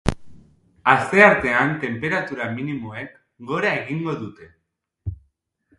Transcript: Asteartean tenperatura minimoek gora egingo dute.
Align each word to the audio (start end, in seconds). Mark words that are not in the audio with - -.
Asteartean 0.93 1.75
tenperatura 1.83 2.49
minimoek 2.57 3.13
gora 3.53 3.77
egingo 3.85 4.19
dute. 4.25 4.53